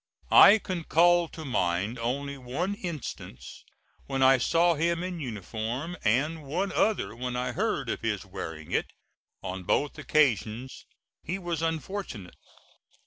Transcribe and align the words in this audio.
I 0.31 0.57
can 0.57 0.83
call 0.83 1.27
to 1.27 1.45
mind 1.45 1.99
only 1.99 2.35
one 2.35 2.73
instance 2.73 3.63
when 4.07 4.23
I 4.23 4.39
saw 4.39 4.73
him 4.73 5.03
in 5.03 5.19
uniform, 5.19 5.95
and 6.03 6.41
one 6.41 6.71
other 6.71 7.15
when 7.15 7.35
I 7.35 7.51
heard 7.51 7.87
of 7.87 8.01
his 8.01 8.25
wearing 8.25 8.71
it, 8.71 8.87
On 9.43 9.61
both 9.61 9.99
occasions 9.99 10.85
he 11.21 11.37
was 11.37 11.61
unfortunate. 11.61 12.33